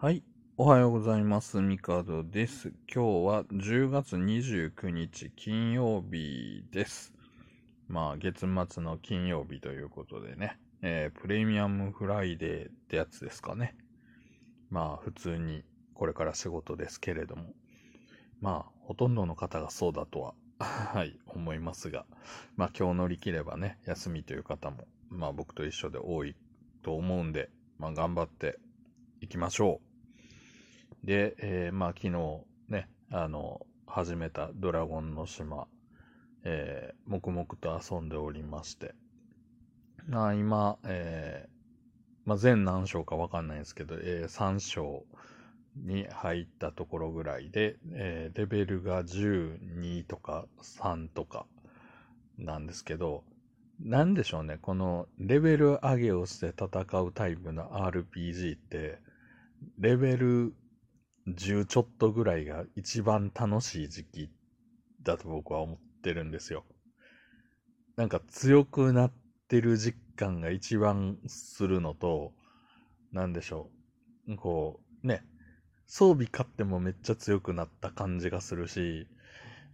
[0.00, 0.22] はい。
[0.56, 1.60] おはようございます。
[1.60, 2.72] ミカドです。
[2.86, 7.12] 今日は10月29日金曜日です。
[7.88, 13.76] まあ、月末の金曜日ということでね、えープレミアムフライデーってやつですかね。
[14.70, 15.64] まあ、普通に
[15.94, 17.52] これから仕事ですけれども、
[18.40, 22.06] まあ、ほとんどの方がそうだとは、 はい、思いますが、
[22.54, 26.36] まあ、今日乗り切ればね、休みという方も、まあ、僕と一緒で多い
[26.84, 28.60] と思うんで、まあ、頑張って
[29.20, 29.87] いきましょう。
[31.04, 35.66] で、えーまあ昨日ね、あの、始めたドラゴンの島、
[36.44, 38.94] えー黙々と遊んでおりまして、
[40.06, 41.50] まあ今、えー
[42.24, 45.04] まあ全何章かわかんないですけど、え3章
[45.76, 51.46] に入ったところぐらいで、えーレベルが12とか3とか
[52.38, 53.24] なんですけど、
[53.80, 58.98] なんでしょうね、このレベル上げをして戦うタイプの RPG って、
[59.78, 60.54] レベル
[61.34, 64.30] 10ちょっとぐらいが一番楽しい時期
[65.02, 66.64] だと僕は思ってるんですよ。
[67.96, 69.12] なんか強くなっ
[69.48, 72.32] てる実感が一番するのと、
[73.12, 73.70] なんでしょ
[74.28, 74.36] う。
[74.36, 75.22] こう、ね、
[75.86, 79.06] 装備買ってもめっちゃ強くなった感じがするし、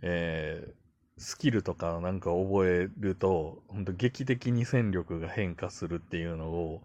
[0.02, 0.84] えー
[1.18, 6.82] スキルとかなんか覚えると、ほんと劇的に戦力が変化するっていうのを、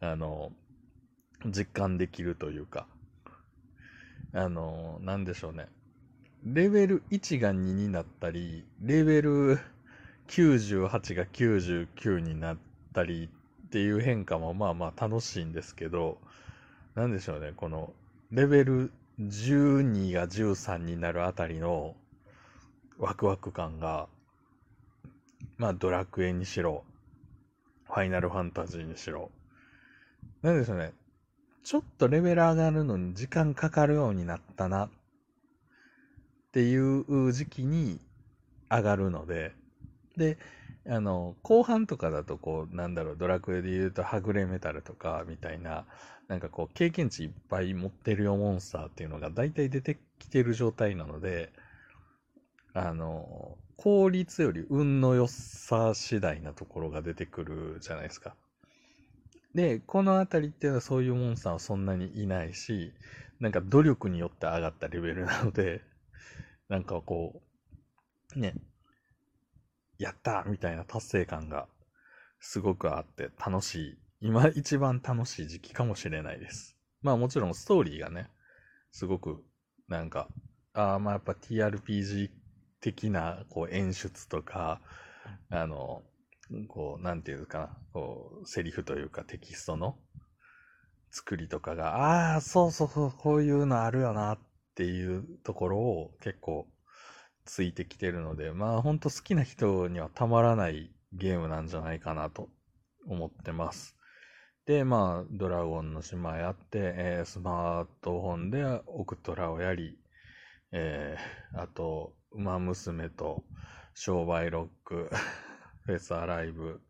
[0.00, 0.52] あの、
[1.46, 2.86] 実感できるというか、
[4.32, 5.68] あの、なんでしょうね。
[6.44, 9.58] レベル1が2になったり、レベル
[10.28, 12.58] 98が99になっ
[12.94, 13.28] たり
[13.66, 16.18] っていう変化もまあまあ楽しいんですけど、
[16.94, 17.92] なんでしょうね、この
[18.30, 21.94] レベル12が13になるあたりの
[22.98, 24.08] ワクワク感が、
[25.58, 26.84] まあドラクエにしろ、
[27.86, 29.30] ファイナルファンタジーにしろ、
[30.42, 30.92] なんでしょうね、
[31.62, 34.90] ちょっとレベル上がるのに時間かかるようになったなっ
[36.52, 38.00] ていう時期に
[38.70, 39.54] 上がるので、
[40.16, 40.38] で、
[40.88, 45.86] あの、後半とかだとこう、なんだろう、ドラクエで言うとはぐれメタルとかみたいな、
[46.28, 51.52] なんかこう、経験値いっぱい持ってるよモンスターっていうのが大体出てきてる状態なので、
[52.72, 58.34] あの、効率より運の良さ次第なところが出てくるじゃないですか。
[59.54, 62.92] で、この辺りっていうのはそういうモンスターはそんなにいないし、
[63.40, 65.82] なんか努力によって上がったレベルなので、
[66.68, 67.42] なんかこ
[68.36, 68.54] う、ね、
[69.98, 71.66] やったみたいな達成感が
[72.38, 73.98] すごくあって楽しい。
[74.20, 76.76] 今一番楽しい時期かもしれないです。
[77.02, 78.30] まあもちろんストーリーがね、
[78.92, 79.42] すごく
[79.88, 80.28] なんか、
[80.74, 82.30] ああまあやっぱ TRPG
[82.80, 84.80] 的なこう演出とか、
[85.50, 86.02] あの、
[86.68, 89.98] こう、なんていうかな、こう、セリフというかテキストの
[91.10, 94.38] 作りとかが、ああ、そうそうそう、こういうのあるよなっ
[94.74, 96.66] ていうところを結構
[97.44, 102.48] ついてきてるので、まあ本当好きな人にはたまらないゲームなんじゃないかなと
[103.06, 103.96] 思ってます。
[104.66, 109.98] で、まあ、ドラゴンの島やって、えースマートフォンでオクトラをやり、
[110.72, 113.44] えーあと、ウマ娘と
[113.94, 115.10] 商売ロック、
[115.86, 116.80] フェスアライブ、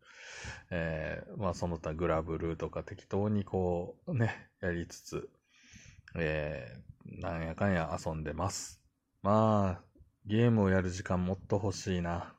[0.69, 5.29] えーまあその他グラブルーとか適当にこうね、やりつつ、
[6.15, 8.79] えーなんやかんや遊んでます。
[9.23, 9.83] まあ、
[10.25, 12.35] ゲームをやる時間もっと欲しいな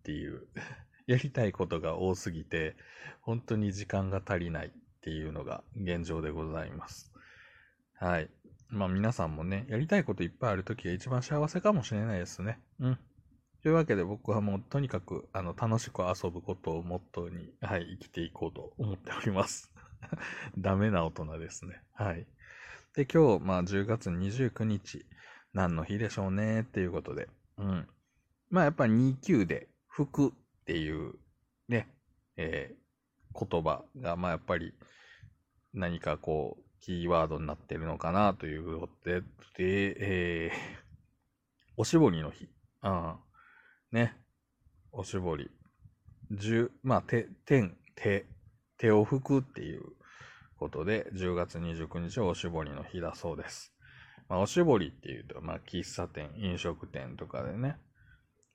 [0.00, 0.46] っていう、
[1.06, 2.76] やりたいことが多すぎて、
[3.20, 4.70] 本当に時間が足りないっ
[5.00, 7.12] ていうのが現状でございます。
[7.94, 8.30] はい。
[8.68, 12.60] まあ皆さんもね、やりたいこといっぱいあるときが一番幸せかもしれないですね。
[12.78, 12.98] うん。
[13.62, 19.70] というわけで僕はもうとにかくあの楽しく遊ぶことをモットーに、はい、生きていこうと思っております。
[20.56, 21.82] ダメな大人ですね。
[21.92, 22.26] はい。
[22.94, 25.04] で、今日、まあ10月29日、
[25.52, 27.28] 何の日でしょうねっていうことで。
[27.58, 27.88] うん。
[28.48, 30.32] まあやっぱり29で、服っ
[30.64, 31.14] ていう
[31.68, 31.94] ね、
[32.36, 32.80] えー
[33.32, 34.74] 言葉が、まあやっぱり
[35.72, 39.26] 何かこう、キーワードになってるのかなということで、で、
[39.98, 40.90] えー
[41.76, 42.48] おしぼりの日。
[42.82, 43.16] うん。
[43.92, 44.16] ね。
[44.92, 45.50] おしぼり。
[46.30, 48.24] 十、まあ、手、天、手、
[48.78, 49.82] 手を拭くっていう
[50.56, 53.72] ことで、10月29日はおしぼりの日だそうです。
[54.28, 57.78] まあ、おしぼりっていうと、まあ、喫茶店、飲食店とかでね。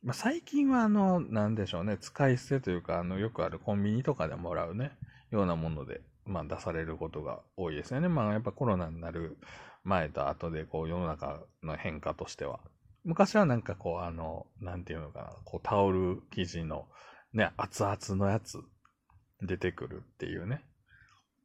[0.03, 4.97] まあ、最近は、あの、なんでしょうね、使い捨てというか、あの、よくあるコンビニとかでもらうね、
[5.31, 8.07] ようなもので、まあ、出されることが多いですよね。
[8.07, 9.37] まあ、やっぱコロナになる
[9.83, 12.59] 前と後で、こう、世の中の変化としては。
[13.05, 16.87] 昔はなんかこう、あの、なんていうのかな、こう、タオル生地の、
[17.33, 18.59] ね、熱々のやつ、
[19.41, 20.65] 出てくるっていうね。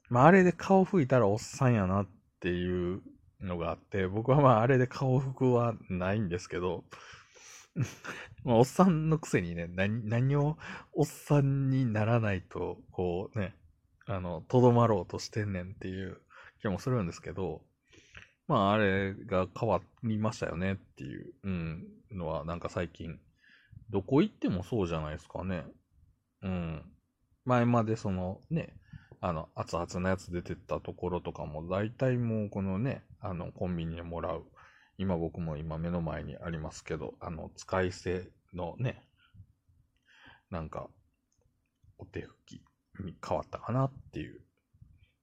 [0.09, 2.09] まあ、あれで顔拭いたらおっさんやなっ
[2.41, 3.03] ていう
[3.41, 6.85] のがあって、僕はまああれで顔服はないんですけど、
[8.43, 10.57] まあ、おっさんのくせにね、何、何を
[10.93, 13.55] おっさんにならないと、こうね、
[14.07, 16.21] あの、とどまろうとしてんねんっていう
[16.61, 17.63] 気もするんですけど、
[18.51, 23.21] まあ、あれが変わりましたよねっていう、うん、のは、なんか最近、
[23.91, 25.63] どこ行ってもそうじゃないですかね。
[26.43, 26.83] うん。
[27.45, 28.75] 前までそのね、
[29.21, 34.45] あの、熱々のやつ出てったところとかも、大体もうこのね、あの、コンビニでもらう、
[34.99, 39.05] 今僕も今目の前にありますけど、あの、使い捨てのね、
[40.51, 40.89] なんか、
[41.99, 42.65] お手拭き
[42.99, 44.41] に変わったかなっていう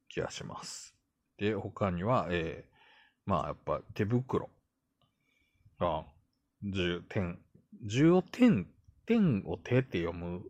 [0.07, 0.95] 気がします。
[1.37, 2.76] で、他には、えー、
[3.27, 4.49] まあやっぱ手袋
[5.79, 6.05] が、
[6.63, 7.37] 10点、
[7.85, 8.67] 10を点、
[9.05, 10.41] 点を手って読む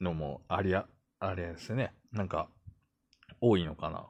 [0.00, 0.86] のもありゃ、
[1.18, 1.92] あれですね。
[2.12, 2.48] なんか、
[3.40, 4.06] 多いのかな。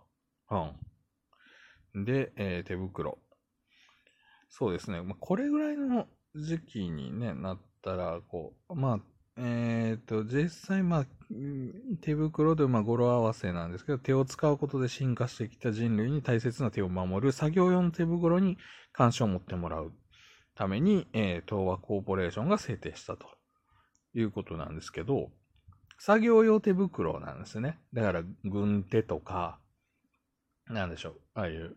[1.95, 2.05] うん。
[2.05, 3.19] で、えー、手袋。
[4.49, 5.01] そうですね。
[5.01, 9.01] まあ、これぐらいの時期にね、なったら、こう、まあ、
[9.37, 11.07] えっ、ー、と、実際、まあ、
[12.01, 18.59] 手袋で、まあ、語呂合わせなんですけど、手を使うことで進化してきた人類に大切な手を守る作業用の手袋に
[18.93, 19.93] 関心を持ってもらう
[20.55, 23.27] ために、えー、東和コーポレーションが制定したと
[24.15, 25.31] いうことなんですけど、
[25.99, 27.81] 作業用手袋なんですね。
[27.93, 29.59] だから、軍手とか、
[30.67, 31.77] なんでしょう、ああいう、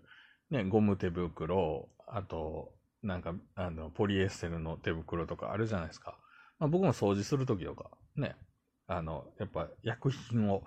[0.51, 6.18] ね、ゴム手袋、あと、なんか、あの、ポリエステルの手袋とかあるじゃないですか。
[6.59, 8.36] まあ、僕も掃除するときとか、ね、
[8.88, 10.63] あの、やっぱ薬品を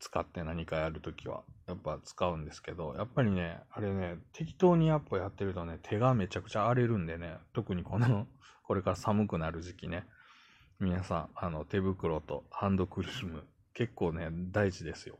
[0.00, 8.26] 使って何かやるときは、やっぱ使うんですけど、やっぱりね、あれね、適当にやっぱやってるとね、手がめちゃくちゃ荒れるんでね、特にこの、
[8.64, 10.06] これから寒くなる時期ね、
[10.80, 13.44] 皆さん、あの、手袋とハンドクリーム、
[13.74, 15.18] 結構ね、大事ですよ。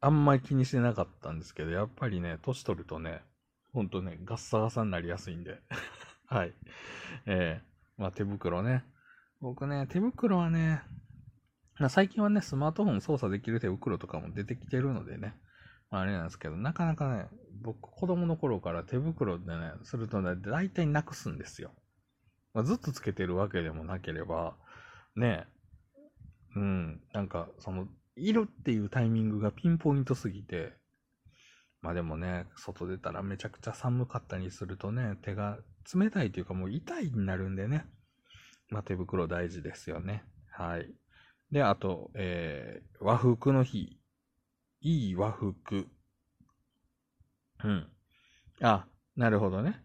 [0.00, 3.22] あんまり気にしてなかったんですけど、やっぱりね、年取るとね、
[3.72, 5.60] ほんとね、ガッサガサになりやすいんで。
[6.26, 6.54] はい。
[7.26, 8.84] えーまあ手袋ね。
[9.40, 10.82] 僕ね、手袋はね、
[11.90, 15.34] 最近はね、スマートフォン操作できる手袋とかも出てきてるのでね、
[15.90, 17.26] まあ、あれなんですけど、なかなかね、
[17.62, 21.72] 僕、子供の頃から手袋でね、するとね、大体なくすんですよ。
[22.54, 24.56] まあ、ずっとつけてるわけでもなければ、
[25.16, 25.46] ね、
[26.54, 30.72] うん、なんか、その、いるっていうタイミングがピンポイントすぎて、
[31.82, 35.58] まあでもね、外出たらめちゃくちゃ寒かったりするとね、手が
[35.94, 37.86] 冷たいというかもう痛いになるんでね。
[38.70, 40.24] まあ、手袋大事ですよね。
[40.50, 40.90] はい。
[41.52, 43.98] で、あと、えー、和服の日。
[44.80, 45.86] いい和服。
[47.64, 47.86] うん。
[48.60, 48.86] あ、
[49.16, 49.80] なるほどね。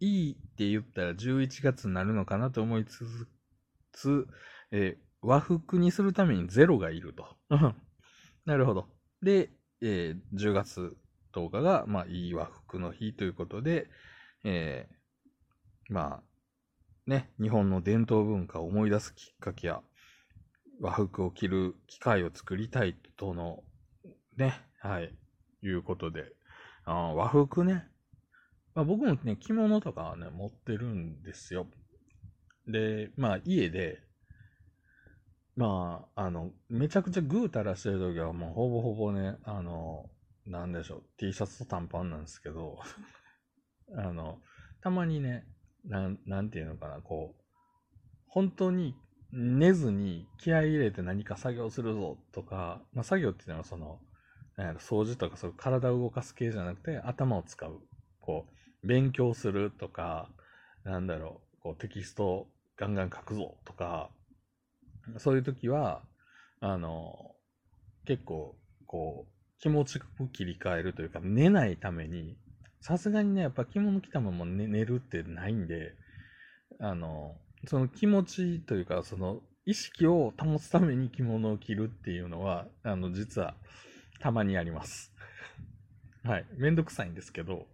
[0.00, 3.04] いいって言ったら11月になるのかなと思いつ
[3.92, 4.26] つ、
[4.70, 7.26] えー、和服にするためにゼロがいると。
[8.46, 8.88] なるほど。
[9.22, 9.50] で、
[9.82, 10.96] えー、10月
[11.34, 13.88] 10日が、まあ、いい和服の日ということで、
[14.44, 14.94] えー、
[15.90, 19.80] まあ、ね、日本の伝統文化を思い出すきっかけや、
[20.80, 23.64] 和服を着る機会を作りたいとの、
[24.36, 25.12] ね、はい、
[25.62, 26.32] いうことで、
[26.84, 27.88] あ和服ね、
[28.74, 31.66] まあ、僕もね、着物とかはね、持ってるんですよ。
[32.68, 33.98] で、まあ、家で、
[35.56, 40.08] まあ、あの、めちゃくちゃぐうたらしてるときは、もうほぼほぼね、あの、
[40.46, 42.78] なんでしょう、T シャツと短パンなんですけど、
[43.98, 44.40] あの、
[44.80, 45.46] たまにね、
[45.90, 47.42] なん、なんていうのかな、こう、
[48.28, 48.94] 本当に
[49.32, 53.98] 寝ずに気合い入れて何か作業するぞとか、まあ、作業っていうのはその、
[54.56, 57.80] なん掃除とかそう体を動かす系じゃなくて頭を使う。
[58.20, 58.46] こ
[58.84, 60.28] う、勉強するとか、
[60.84, 64.10] なんだろう、こうテキストをガンガン書くぞとか、
[65.18, 66.02] そういう時は、
[66.60, 67.34] あの、
[68.04, 68.54] 結構、
[68.86, 72.36] こう、気持ちよく切り替えるというか、寝ないために、
[72.80, 75.94] さすがにね、やっぱ着物着たまま寝寝るってないんで、
[76.78, 83.54] あの、その気持ちというか、その意識を保つために着物を着るっていうのは、あの、実は
[84.18, 85.12] たまにあります。
[86.24, 86.46] はい。
[86.56, 87.68] めんどくさいんですけど、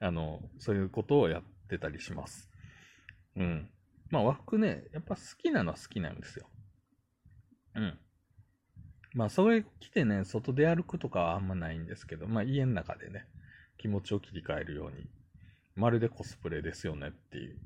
[0.00, 2.50] あの、そういうことをやってたりします。
[3.36, 3.70] うん。
[4.10, 6.48] まあ和服ね、やっぱ好きなのは好きなんですよ。
[7.74, 7.98] うん。
[9.12, 13.26] まあそれ着てね、外で歩くとかはあんまないんですけど、まあ家の中でね、
[13.78, 15.06] 気持ちを切り替えるように、
[15.74, 17.58] まるでコスプレですよねっていう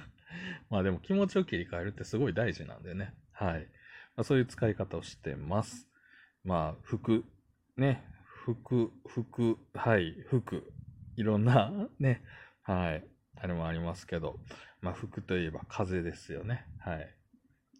[0.70, 3.14] まあでも気持ちを切り替えるってすごい大事なんでね。
[3.32, 3.62] はい。
[4.16, 5.88] まあ、そういう使い方をしてます。
[6.44, 7.24] まあ、服、
[7.76, 10.72] ね、服、服、はい、服、
[11.16, 12.22] いろんなね、
[12.62, 13.04] はい、
[13.36, 14.38] あれもありますけど、
[14.80, 16.66] まあ服といえば風邪ですよね。
[16.78, 17.14] はい。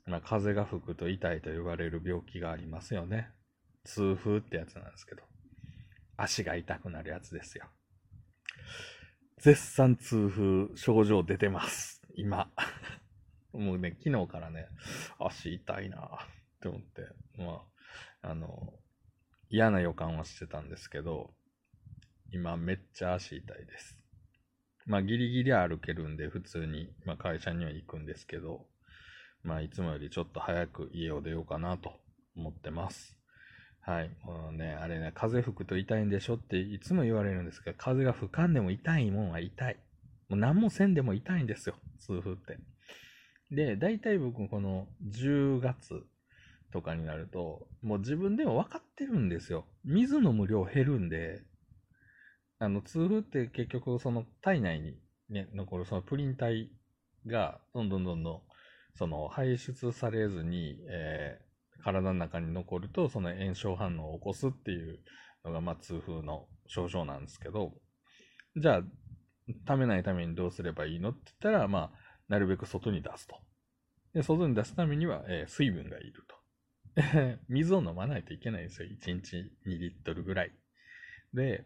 [0.06, 3.30] まあ風が吹くと痛いと言われる病気がありますよね。
[3.84, 5.22] 痛風ってやつなんですけど。
[6.18, 7.64] 足が痛くなるやつですよ。
[9.38, 12.02] 絶賛痛風症状出てます。
[12.14, 12.50] 今。
[13.52, 14.68] もうね、昨日からね、
[15.18, 16.08] 足痛いなっ
[16.60, 17.64] て思って、ま
[18.22, 18.74] あ、あの、
[19.48, 21.32] 嫌な予感はしてたんですけど、
[22.32, 23.98] 今めっちゃ足痛いです。
[24.86, 28.66] まあギリギリ歩けるんで普通に、まあ、会社には行くんですけど、
[29.42, 31.92] まあいつもよりちょっと早く家を出ようかなと
[32.36, 33.17] 思ってます。
[33.88, 34.10] はい。
[34.22, 39.76] もうね、あれね、風吹くと痛いんでしょっていつも言われるんですけど、風が吹かんでも痛いもんは痛い。
[40.28, 42.58] もう何もせんでも痛いんですよ、痛風って。
[43.50, 46.02] で、大体僕この10月
[46.70, 49.64] とかになると、もう自分でも分かってるんですよ。
[49.86, 51.40] 水飲む量減るんで、
[52.58, 54.98] あの、痛風って結局その体内に
[55.30, 56.70] ね、残るそのプリン体
[57.26, 58.42] がどんどんどんどん
[58.96, 61.47] その排出されずに、えー、
[61.82, 64.98] 体の中に残るとその炎症反応を起こすっていう
[65.44, 67.72] のが、まあ、痛風の症状なんですけど、
[68.56, 68.82] じゃあ、
[69.66, 71.90] ためないためにどうすればいいのって言ったら、まあ、
[72.28, 73.36] なるべく外に出すと。
[74.14, 76.38] で、外に出すためには、えー、水分がいると。
[77.48, 78.88] 水を飲まないといけないんですよ。
[78.88, 80.52] 1日2リットルぐらい。
[81.32, 81.64] で、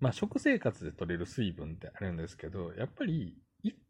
[0.00, 3.36] まあ、食生活で取れる水分ってあるんですけど、やっぱり、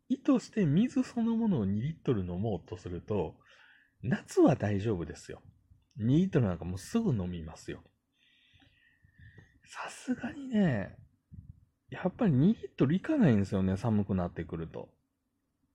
[0.09, 3.37] 意図して水そのものを2リットル飲もうとすると、
[4.03, 5.43] 夏は大丈夫ですよ。
[5.99, 7.83] 2リットルなんかもうすぐ飲みますよ。
[9.65, 10.97] さすがにね、
[11.91, 14.89] やっぱり2リットルいかないんですよね、寒くなってくると。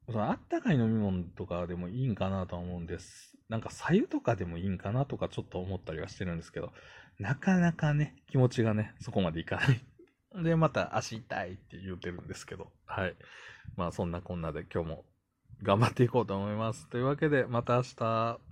[0.07, 3.37] そのあったかい飲み物とかでもいいんかなとは思うんです。
[3.49, 6.71] なんか、左右とかでもいいんかなとかちょっと思ったりはしてるんですけど、
[7.19, 13.15] なかなかね、気持ちがね、そこまでいかないで、また足痛いって言うてるんですけど、はい。
[13.75, 15.05] まあそんなこんなで今日も
[15.61, 16.87] 頑張っていこうと思います。
[16.87, 18.50] というわけで、また明日。